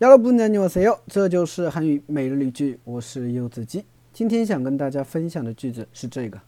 [0.00, 0.98] 여러분 안녕하세요.
[1.06, 3.84] 这就是韩语每日例句，我是柚子鸡。
[4.12, 6.40] 今天想跟大家分享的句子是这个：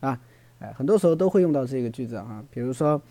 [0.00, 0.20] 啊。
[0.60, 3.02] 哎，很多时候都会用到这个句子啊，比如说，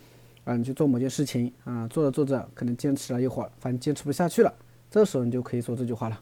[0.44, 4.54] 啊，你去做某件事情啊，做着做着可能坚持了一会儿，反正坚持不下去了，
[4.90, 6.18] 这时候你就可以说这句话了，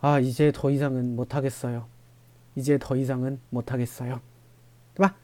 [0.00, 1.84] 啊，이제더이상은못하겠어 요，
[2.56, 4.20] 이제더이상은못하겠어 요，
[4.94, 5.16] 对吧？